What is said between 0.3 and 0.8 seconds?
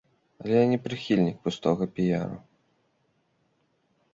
Але я не